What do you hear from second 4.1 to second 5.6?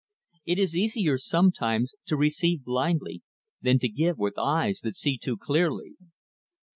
with eyes that see too